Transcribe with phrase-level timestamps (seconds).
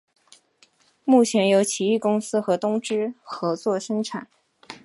[1.05, 4.27] 目前由奇异公司和东芝合作生产。